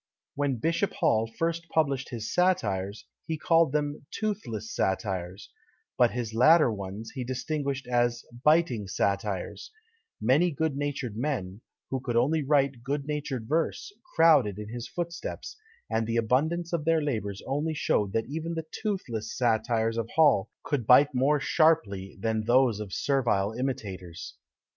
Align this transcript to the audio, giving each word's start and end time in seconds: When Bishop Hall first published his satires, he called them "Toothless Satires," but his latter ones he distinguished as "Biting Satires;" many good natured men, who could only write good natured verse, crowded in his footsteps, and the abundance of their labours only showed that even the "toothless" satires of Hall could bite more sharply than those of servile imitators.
When 0.33 0.55
Bishop 0.55 0.93
Hall 0.93 1.27
first 1.37 1.69
published 1.69 2.09
his 2.09 2.33
satires, 2.33 3.05
he 3.27 3.37
called 3.37 3.71
them 3.71 4.07
"Toothless 4.09 4.71
Satires," 4.73 5.51
but 5.95 6.09
his 6.09 6.33
latter 6.33 6.71
ones 6.73 7.11
he 7.13 7.23
distinguished 7.23 7.85
as 7.85 8.25
"Biting 8.43 8.87
Satires;" 8.87 9.69
many 10.19 10.49
good 10.49 10.75
natured 10.75 11.15
men, 11.15 11.61
who 11.91 11.99
could 11.99 12.15
only 12.15 12.41
write 12.41 12.81
good 12.81 13.05
natured 13.05 13.47
verse, 13.47 13.93
crowded 14.15 14.57
in 14.57 14.69
his 14.69 14.87
footsteps, 14.87 15.55
and 15.87 16.07
the 16.07 16.17
abundance 16.17 16.73
of 16.73 16.83
their 16.83 17.03
labours 17.03 17.43
only 17.45 17.75
showed 17.75 18.11
that 18.13 18.25
even 18.25 18.55
the 18.55 18.65
"toothless" 18.71 19.37
satires 19.37 19.97
of 19.97 20.09
Hall 20.15 20.49
could 20.63 20.87
bite 20.87 21.13
more 21.13 21.39
sharply 21.39 22.17
than 22.19 22.45
those 22.45 22.79
of 22.79 22.91
servile 22.91 23.53
imitators. 23.53 24.33